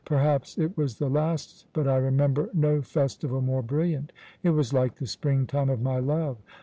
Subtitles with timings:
[0.03, 4.11] Perhaps it was the last, but I remember no festival more brilliant.
[4.41, 6.37] It was like the springtime of my love.